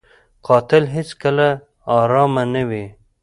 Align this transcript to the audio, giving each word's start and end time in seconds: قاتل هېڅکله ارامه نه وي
قاتل 0.47 0.83
هېڅکله 0.95 1.47
ارامه 1.97 2.43
نه 2.53 2.63
وي 2.69 2.85